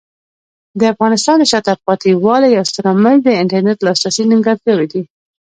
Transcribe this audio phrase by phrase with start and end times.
[0.79, 5.01] د افغانستان د شاته پاتې والي یو ستر عامل د انټرنیټ لاسرسي نیمګړتیاوې دي.